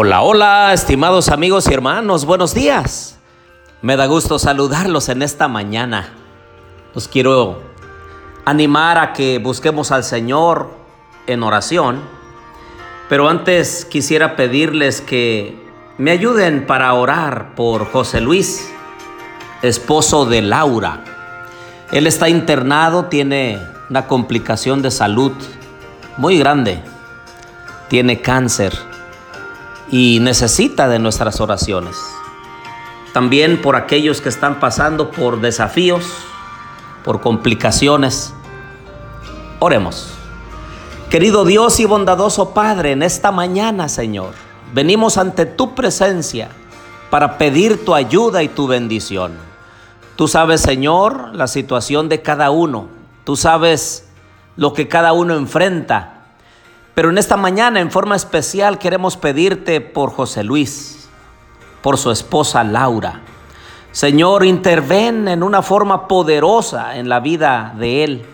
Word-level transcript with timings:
Hola, 0.00 0.22
hola, 0.22 0.72
estimados 0.72 1.28
amigos 1.28 1.66
y 1.68 1.74
hermanos, 1.74 2.24
buenos 2.24 2.54
días. 2.54 3.18
Me 3.82 3.96
da 3.96 4.06
gusto 4.06 4.38
saludarlos 4.38 5.08
en 5.08 5.22
esta 5.22 5.48
mañana. 5.48 6.14
Los 6.94 7.08
quiero 7.08 7.60
animar 8.44 8.96
a 8.96 9.12
que 9.12 9.38
busquemos 9.38 9.90
al 9.90 10.04
Señor 10.04 10.70
en 11.26 11.42
oración, 11.42 12.00
pero 13.08 13.28
antes 13.28 13.84
quisiera 13.86 14.36
pedirles 14.36 15.00
que 15.00 15.68
me 15.98 16.12
ayuden 16.12 16.64
para 16.64 16.94
orar 16.94 17.56
por 17.56 17.90
José 17.90 18.20
Luis, 18.20 18.70
esposo 19.62 20.26
de 20.26 20.42
Laura. 20.42 21.02
Él 21.90 22.06
está 22.06 22.28
internado, 22.28 23.06
tiene 23.06 23.58
una 23.90 24.06
complicación 24.06 24.80
de 24.80 24.92
salud 24.92 25.32
muy 26.18 26.38
grande, 26.38 26.84
tiene 27.88 28.20
cáncer 28.20 28.87
y 29.90 30.20
necesita 30.20 30.88
de 30.88 30.98
nuestras 30.98 31.40
oraciones. 31.40 31.96
También 33.12 33.62
por 33.62 33.76
aquellos 33.76 34.20
que 34.20 34.28
están 34.28 34.60
pasando 34.60 35.10
por 35.10 35.40
desafíos, 35.40 36.04
por 37.04 37.20
complicaciones. 37.20 38.32
Oremos. 39.60 40.10
Querido 41.10 41.44
Dios 41.44 41.80
y 41.80 41.86
bondadoso 41.86 42.50
Padre, 42.52 42.92
en 42.92 43.02
esta 43.02 43.32
mañana, 43.32 43.88
Señor, 43.88 44.34
venimos 44.74 45.16
ante 45.16 45.46
tu 45.46 45.74
presencia 45.74 46.50
para 47.08 47.38
pedir 47.38 47.84
tu 47.84 47.94
ayuda 47.94 48.42
y 48.42 48.48
tu 48.48 48.66
bendición. 48.66 49.32
Tú 50.16 50.28
sabes, 50.28 50.60
Señor, 50.60 51.34
la 51.34 51.46
situación 51.46 52.08
de 52.08 52.20
cada 52.20 52.50
uno. 52.50 52.88
Tú 53.24 53.36
sabes 53.36 54.08
lo 54.56 54.74
que 54.74 54.88
cada 54.88 55.12
uno 55.12 55.34
enfrenta 55.34 56.17
pero 56.98 57.10
en 57.10 57.18
esta 57.18 57.36
mañana, 57.36 57.78
en 57.78 57.92
forma 57.92 58.16
especial, 58.16 58.80
queremos 58.80 59.16
pedirte 59.16 59.80
por 59.80 60.10
José 60.10 60.42
Luis, 60.42 61.08
por 61.80 61.96
su 61.96 62.10
esposa 62.10 62.64
Laura. 62.64 63.22
Señor, 63.92 64.44
interven 64.44 65.28
en 65.28 65.44
una 65.44 65.62
forma 65.62 66.08
poderosa 66.08 66.96
en 66.96 67.08
la 67.08 67.20
vida 67.20 67.72
de 67.78 68.02
él. 68.02 68.26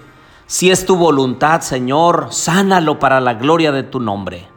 Si 0.47 0.71
es 0.71 0.87
tu 0.87 0.97
voluntad, 0.97 1.61
Señor, 1.61 2.29
sánalo 2.31 2.99
para 2.99 3.21
la 3.21 3.35
gloria 3.35 3.71
de 3.71 3.83
tu 3.83 4.01
nombre. 4.01 4.49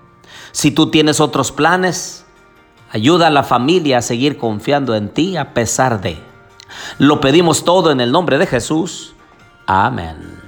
Si 0.53 0.71
tú 0.71 0.89
tienes 0.89 1.19
otros 1.19 1.51
planes, 1.51 2.25
ayuda 2.91 3.27
a 3.27 3.29
la 3.29 3.43
familia 3.43 3.97
a 3.97 4.01
seguir 4.01 4.37
confiando 4.37 4.95
en 4.95 5.09
ti 5.09 5.35
a 5.35 5.53
pesar 5.53 5.99
de. 5.99 6.17
Lo 6.97 7.19
pedimos 7.19 7.65
todo 7.65 7.91
en 7.91 7.99
el 7.99 8.13
nombre 8.13 8.37
de 8.37 8.47
Jesús. 8.47 9.15
Amén. 9.65 10.46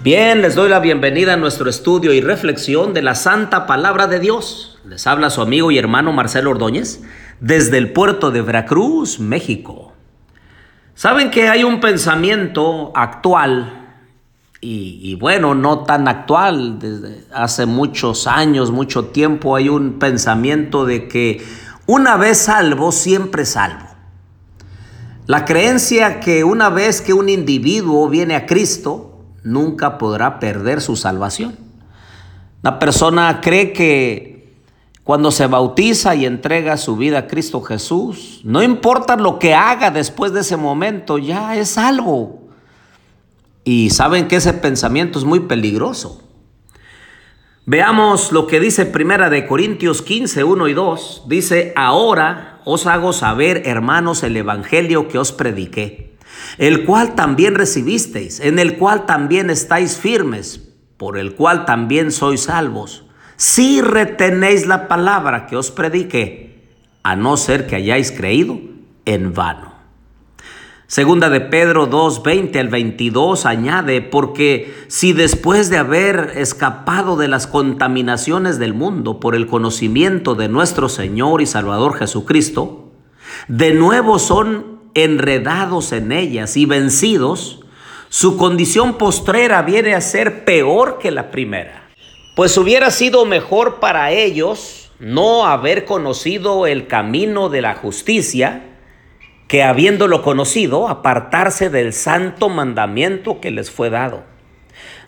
Bien, 0.00 0.42
les 0.42 0.54
doy 0.54 0.68
la 0.68 0.78
bienvenida 0.78 1.32
a 1.32 1.36
nuestro 1.38 1.70
estudio 1.70 2.12
y 2.12 2.20
reflexión 2.20 2.92
de 2.92 3.00
la 3.00 3.14
Santa 3.14 3.64
Palabra 3.66 4.06
de 4.06 4.20
Dios. 4.20 4.78
Les 4.84 5.06
habla 5.06 5.30
su 5.30 5.40
amigo 5.40 5.70
y 5.70 5.78
hermano 5.78 6.12
Marcelo 6.12 6.50
Ordóñez 6.50 7.00
desde 7.40 7.78
el 7.78 7.94
puerto 7.94 8.30
de 8.30 8.42
Veracruz, 8.42 9.18
México. 9.18 9.94
Saben 10.94 11.30
que 11.30 11.48
hay 11.48 11.64
un 11.64 11.80
pensamiento 11.80 12.92
actual 12.94 13.86
y, 14.60 15.14
bueno, 15.14 15.54
no 15.54 15.84
tan 15.84 16.08
actual, 16.08 16.78
desde 16.78 17.24
hace 17.32 17.64
muchos 17.64 18.26
años, 18.26 18.72
mucho 18.72 19.06
tiempo, 19.06 19.56
hay 19.56 19.70
un 19.70 19.98
pensamiento 19.98 20.84
de 20.84 21.08
que 21.08 21.42
una 21.86 22.16
vez 22.16 22.36
salvo, 22.38 22.92
siempre 22.92 23.46
salvo. 23.46 23.86
La 25.26 25.46
creencia 25.46 26.20
que 26.20 26.44
una 26.44 26.68
vez 26.68 27.00
que 27.00 27.14
un 27.14 27.28
individuo 27.28 28.08
viene 28.08 28.34
a 28.34 28.44
Cristo, 28.44 29.15
nunca 29.46 29.96
podrá 29.96 30.40
perder 30.40 30.80
su 30.80 30.96
salvación. 30.96 31.56
La 32.62 32.78
persona 32.78 33.40
cree 33.40 33.72
que 33.72 34.56
cuando 35.04 35.30
se 35.30 35.46
bautiza 35.46 36.16
y 36.16 36.26
entrega 36.26 36.76
su 36.76 36.96
vida 36.96 37.18
a 37.18 37.26
Cristo 37.28 37.62
Jesús, 37.62 38.40
no 38.42 38.62
importa 38.62 39.16
lo 39.16 39.38
que 39.38 39.54
haga 39.54 39.92
después 39.92 40.32
de 40.32 40.40
ese 40.40 40.56
momento, 40.56 41.16
ya 41.16 41.56
es 41.56 41.70
salvo. 41.70 42.48
Y 43.62 43.90
saben 43.90 44.26
que 44.26 44.36
ese 44.36 44.52
pensamiento 44.52 45.18
es 45.18 45.24
muy 45.24 45.40
peligroso. 45.40 46.22
Veamos 47.66 48.32
lo 48.32 48.48
que 48.48 48.58
dice 48.58 48.84
Primera 48.84 49.30
de 49.30 49.46
Corintios 49.46 50.02
15, 50.02 50.42
1 50.42 50.68
y 50.68 50.74
2. 50.74 51.22
Dice, 51.28 51.72
ahora 51.76 52.60
os 52.64 52.86
hago 52.86 53.12
saber, 53.12 53.62
hermanos, 53.64 54.24
el 54.24 54.36
Evangelio 54.36 55.06
que 55.06 55.18
os 55.18 55.30
prediqué 55.30 56.05
el 56.58 56.84
cual 56.84 57.14
también 57.14 57.54
recibisteis, 57.54 58.40
en 58.40 58.58
el 58.58 58.76
cual 58.78 59.06
también 59.06 59.50
estáis 59.50 59.96
firmes, 59.96 60.68
por 60.96 61.18
el 61.18 61.34
cual 61.34 61.64
también 61.64 62.10
sois 62.10 62.42
salvos, 62.42 63.04
si 63.36 63.82
retenéis 63.82 64.66
la 64.66 64.88
palabra 64.88 65.46
que 65.46 65.56
os 65.56 65.70
prediqué, 65.70 66.64
a 67.02 67.16
no 67.16 67.36
ser 67.36 67.66
que 67.66 67.76
hayáis 67.76 68.10
creído 68.10 68.58
en 69.04 69.32
vano. 69.34 69.76
Segunda 70.88 71.30
de 71.30 71.40
Pedro 71.40 71.86
2, 71.86 72.22
20 72.22 72.60
al 72.60 72.68
22 72.68 73.44
añade, 73.44 74.02
porque 74.02 74.72
si 74.86 75.12
después 75.12 75.68
de 75.68 75.78
haber 75.78 76.34
escapado 76.36 77.16
de 77.16 77.26
las 77.26 77.48
contaminaciones 77.48 78.60
del 78.60 78.72
mundo 78.72 79.18
por 79.18 79.34
el 79.34 79.48
conocimiento 79.48 80.36
de 80.36 80.48
nuestro 80.48 80.88
Señor 80.88 81.42
y 81.42 81.46
Salvador 81.46 81.94
Jesucristo, 81.96 82.92
de 83.48 83.74
nuevo 83.74 84.20
son 84.20 84.75
enredados 84.96 85.92
en 85.92 86.10
ellas 86.10 86.56
y 86.56 86.64
vencidos, 86.64 87.60
su 88.08 88.36
condición 88.38 88.94
postrera 88.94 89.62
viene 89.62 89.94
a 89.94 90.00
ser 90.00 90.44
peor 90.44 90.98
que 90.98 91.10
la 91.10 91.30
primera. 91.30 91.88
Pues 92.34 92.56
hubiera 92.56 92.90
sido 92.90 93.26
mejor 93.26 93.78
para 93.78 94.10
ellos 94.10 94.90
no 94.98 95.46
haber 95.46 95.84
conocido 95.84 96.66
el 96.66 96.86
camino 96.86 97.50
de 97.50 97.60
la 97.60 97.74
justicia, 97.74 98.64
que 99.48 99.62
habiéndolo 99.62 100.22
conocido, 100.22 100.88
apartarse 100.88 101.68
del 101.68 101.92
santo 101.92 102.48
mandamiento 102.48 103.40
que 103.40 103.50
les 103.50 103.70
fue 103.70 103.90
dado. 103.90 104.24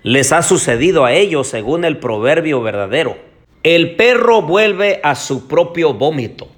Les 0.03 0.33
ha 0.33 0.43
sucedido 0.43 1.07
a 1.07 1.13
ellos 1.13 1.49
según 1.49 1.85
el 1.85 1.99
proverbio 1.99 2.61
verdadero. 2.61 3.17
El 3.63 3.97
perro 3.97 4.43
vuelve 4.43 5.01
a 5.03 5.15
su 5.15 5.49
propio 5.49 5.95
vómito 5.95 6.49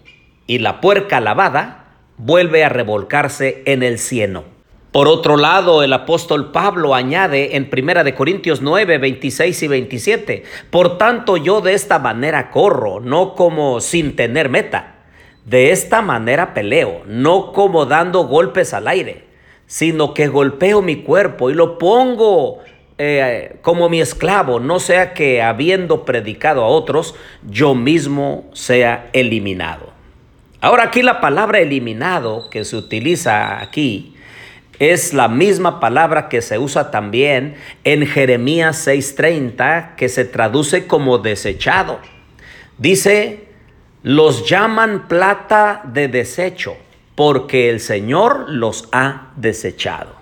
y 0.47 0.59
la 0.59 0.81
puerca 0.81 1.21
lavada 1.21 1.80
vuelve 2.23 2.65
a 2.65 2.69
revolcarse 2.69 3.63
en 3.65 3.83
el 3.83 3.99
cieno. 3.99 4.45
Por 4.93 5.07
otro 5.07 5.37
lado, 5.37 5.83
el 5.83 5.93
apóstol 5.93 6.51
Pablo 6.51 6.95
añade 6.95 7.57
en 7.57 7.71
1 7.73 8.05
de 8.05 8.15
Corintios 8.15 8.61
9, 8.61 8.99
26 8.99 9.63
y 9.63 9.69
27, 9.69 10.43
por 10.71 10.99
tanto 10.99 11.37
yo 11.37 11.61
de 11.61 11.75
esta 11.75 11.99
manera 11.99 12.51
corro, 12.51 13.01
no 13.01 13.35
como 13.35 13.81
sin 13.81 14.17
tener 14.17 14.49
meta. 14.49 14.97
De 15.45 15.71
esta 15.71 16.03
manera 16.03 16.53
peleo, 16.55 17.03
no 17.07 17.53
como 17.53 17.87
dando 17.87 18.25
golpes 18.25 18.75
al 18.75 18.89
aire, 18.89 19.25
sino 19.67 20.13
que 20.13 20.27
golpeo 20.27 20.83
mi 20.83 20.97
cuerpo 20.97 21.51
y 21.51 21.55
lo 21.55 21.79
pongo 21.79 22.59
eh, 22.99 23.57
como 23.63 23.89
mi 23.89 24.01
esclavo, 24.01 24.61
no 24.61 24.81
sea 24.81 25.15
que 25.15 25.41
habiendo 25.41 26.05
predicado 26.05 26.65
a 26.65 26.69
otros, 26.69 27.15
yo 27.49 27.75
mismo 27.75 28.51
sea 28.53 29.09
eliminado. 29.13 29.90
Ahora 30.63 30.85
aquí 30.85 31.03
la 31.03 31.21
palabra 31.23 31.61
eliminado 31.61 32.51
que 32.51 32.67
se 32.67 32.77
utiliza 32.77 33.61
aquí 33.63 34.15
es 34.79 35.15
la 35.15 35.29
misma 35.29 35.81
palabra 35.81 36.29
que 36.29 36.43
se 36.43 36.59
usa 36.59 36.91
también 36.91 37.57
en 37.85 38.07
Jeremías 38.07 38.87
6:30 38.87 39.95
que 39.97 40.11
se 40.11 40.27
traduce 40.27 40.87
como 40.87 41.17
desechado. 41.19 41.99
Dice, 42.77 43.49
los 44.03 44.49
llaman 44.49 45.09
plata 45.09 45.83
de 45.85 46.09
desecho 46.09 46.77
porque 47.15 47.71
el 47.71 47.81
Señor 47.81 48.51
los 48.51 48.89
ha 48.93 49.33
desechado. 49.37 50.15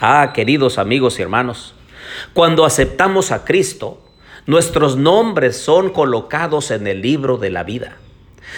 Ah, 0.00 0.32
queridos 0.34 0.76
amigos 0.76 1.18
y 1.18 1.22
hermanos, 1.22 1.74
cuando 2.34 2.66
aceptamos 2.66 3.32
a 3.32 3.44
Cristo, 3.44 4.02
nuestros 4.44 4.96
nombres 4.96 5.56
son 5.56 5.90
colocados 5.90 6.70
en 6.70 6.86
el 6.86 7.00
libro 7.00 7.38
de 7.38 7.50
la 7.50 7.64
vida. 7.64 7.96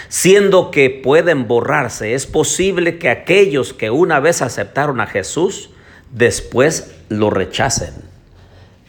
Siendo 0.09 0.71
que 0.71 0.91
pueden 0.91 1.49
borrarse, 1.49 2.15
es 2.15 2.27
posible 2.27 2.99
que 2.99 3.11
aquellos 3.11 3.73
que 3.73 3.91
una 3.91 4.21
vez 4.21 4.43
aceptaron 4.43 5.01
a 5.01 5.07
Jesús, 5.07 5.71
después 6.13 6.95
lo 7.09 7.31
rechacen. 7.31 7.95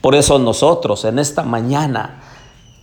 Por 0.02 0.16
eso 0.16 0.40
nosotros 0.40 1.04
en 1.06 1.20
esta 1.20 1.44
mañana 1.44 2.22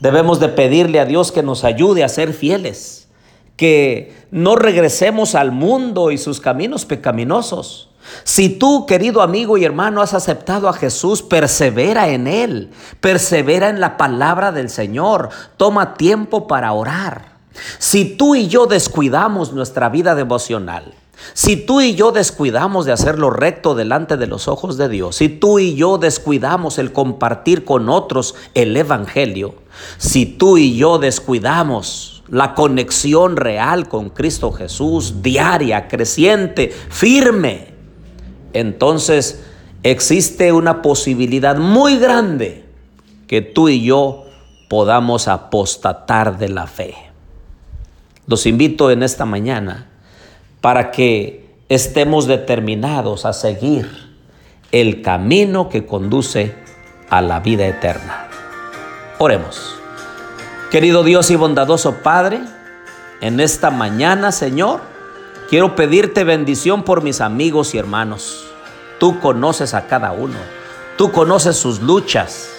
debemos 0.00 0.40
de 0.40 0.48
pedirle 0.48 1.00
a 1.00 1.06
Dios 1.06 1.32
que 1.32 1.42
nos 1.42 1.64
ayude 1.64 2.04
a 2.04 2.08
ser 2.08 2.34
fieles, 2.34 3.08
que 3.56 4.14
no 4.30 4.56
regresemos 4.56 5.34
al 5.34 5.50
mundo 5.50 6.10
y 6.10 6.18
sus 6.18 6.40
caminos 6.40 6.84
pecaminosos. 6.84 7.90
Si 8.22 8.50
tú, 8.50 8.86
querido 8.86 9.22
amigo 9.22 9.56
y 9.56 9.64
hermano, 9.64 10.00
has 10.00 10.14
aceptado 10.14 10.68
a 10.68 10.72
Jesús, 10.74 11.22
persevera 11.22 12.08
en 12.08 12.26
Él, 12.26 12.70
persevera 13.00 13.68
en 13.68 13.80
la 13.80 13.96
palabra 13.96 14.52
del 14.52 14.68
Señor, 14.68 15.30
toma 15.56 15.94
tiempo 15.94 16.46
para 16.46 16.72
orar. 16.72 17.35
Si 17.78 18.16
tú 18.16 18.34
y 18.34 18.48
yo 18.48 18.66
descuidamos 18.66 19.52
nuestra 19.52 19.88
vida 19.88 20.14
devocional, 20.14 20.94
si 21.32 21.56
tú 21.56 21.80
y 21.80 21.94
yo 21.94 22.12
descuidamos 22.12 22.84
de 22.84 22.92
hacer 22.92 23.18
lo 23.18 23.30
recto 23.30 23.74
delante 23.74 24.16
de 24.16 24.26
los 24.26 24.48
ojos 24.48 24.76
de 24.76 24.88
Dios, 24.88 25.16
si 25.16 25.28
tú 25.28 25.58
y 25.58 25.74
yo 25.74 25.98
descuidamos 25.98 26.78
el 26.78 26.92
compartir 26.92 27.64
con 27.64 27.88
otros 27.88 28.34
el 28.54 28.76
Evangelio, 28.76 29.54
si 29.98 30.26
tú 30.26 30.58
y 30.58 30.76
yo 30.76 30.98
descuidamos 30.98 32.22
la 32.28 32.54
conexión 32.54 33.36
real 33.36 33.88
con 33.88 34.10
Cristo 34.10 34.52
Jesús, 34.52 35.22
diaria, 35.22 35.88
creciente, 35.88 36.74
firme, 36.90 37.68
entonces 38.52 39.44
existe 39.82 40.52
una 40.52 40.82
posibilidad 40.82 41.56
muy 41.56 41.98
grande 41.98 42.64
que 43.26 43.42
tú 43.42 43.68
y 43.68 43.84
yo 43.84 44.24
podamos 44.68 45.28
apostatar 45.28 46.38
de 46.38 46.48
la 46.48 46.66
fe. 46.66 46.94
Los 48.26 48.46
invito 48.46 48.90
en 48.90 49.02
esta 49.02 49.24
mañana 49.24 49.86
para 50.60 50.90
que 50.90 51.54
estemos 51.68 52.26
determinados 52.26 53.24
a 53.24 53.32
seguir 53.32 53.88
el 54.72 55.02
camino 55.02 55.68
que 55.68 55.86
conduce 55.86 56.54
a 57.08 57.20
la 57.20 57.40
vida 57.40 57.66
eterna. 57.66 58.28
Oremos. 59.18 59.76
Querido 60.70 61.04
Dios 61.04 61.30
y 61.30 61.36
bondadoso 61.36 61.98
Padre, 62.02 62.40
en 63.20 63.38
esta 63.38 63.70
mañana, 63.70 64.32
Señor, 64.32 64.80
quiero 65.48 65.76
pedirte 65.76 66.24
bendición 66.24 66.82
por 66.82 67.02
mis 67.02 67.20
amigos 67.20 67.74
y 67.74 67.78
hermanos. 67.78 68.44
Tú 68.98 69.20
conoces 69.20 69.72
a 69.74 69.86
cada 69.86 70.10
uno, 70.10 70.36
tú 70.98 71.12
conoces 71.12 71.56
sus 71.56 71.80
luchas, 71.80 72.50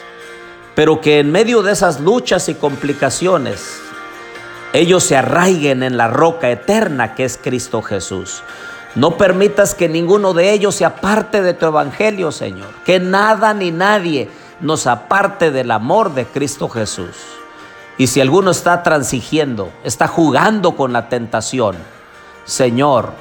pero 0.76 1.02
que 1.02 1.20
en 1.20 1.32
medio 1.32 1.62
de 1.62 1.74
esas 1.74 2.00
luchas 2.00 2.48
y 2.48 2.56
complicaciones, 2.56 3.82
ellos 4.80 5.04
se 5.04 5.16
arraiguen 5.16 5.84
en 5.84 5.98
la 5.98 6.08
roca 6.08 6.50
eterna 6.50 7.16
que 7.16 7.26
es 7.26 7.38
Cristo 7.42 7.82
Jesús. 7.82 8.44
No 8.96 9.18
permitas 9.18 9.76
que 9.76 9.90
ninguno 9.90 10.34
de 10.34 10.52
ellos 10.52 10.76
se 10.76 10.86
aparte 10.86 11.42
de 11.42 11.54
tu 11.54 11.68
evangelio, 11.68 12.32
Señor. 12.32 12.70
Que 12.86 13.00
nada 13.00 13.54
ni 13.54 13.72
nadie 13.72 14.30
nos 14.60 14.88
aparte 14.88 15.52
del 15.52 15.72
amor 15.72 16.14
de 16.14 16.26
Cristo 16.26 16.68
Jesús. 16.68 17.16
Y 17.98 18.08
si 18.08 18.22
alguno 18.22 18.52
está 18.52 18.84
transigiendo, 18.84 19.72
está 19.84 20.08
jugando 20.08 20.76
con 20.76 20.94
la 20.94 21.10
tentación, 21.10 21.76
Señor, 22.46 23.12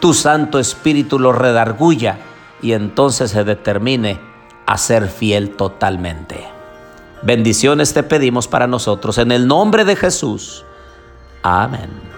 tu 0.00 0.14
Santo 0.14 0.58
Espíritu 0.58 1.18
lo 1.18 1.32
redarguya 1.32 2.18
y 2.62 2.72
entonces 2.72 3.32
se 3.32 3.44
determine 3.44 4.20
a 4.66 4.78
ser 4.78 5.08
fiel 5.08 5.50
totalmente. 5.56 6.46
Bendiciones 7.22 7.92
te 7.92 8.02
pedimos 8.02 8.48
para 8.48 8.66
nosotros 8.66 9.18
en 9.18 9.32
el 9.32 9.46
nombre 9.46 9.84
de 9.84 9.96
Jesús. 9.96 10.64
Amén. 11.42 12.09